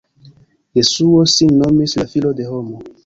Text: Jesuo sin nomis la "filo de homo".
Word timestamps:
Jesuo 0.77 1.19
sin 1.35 1.53
nomis 1.59 1.95
la 2.01 2.07
"filo 2.15 2.33
de 2.41 2.49
homo". 2.55 2.81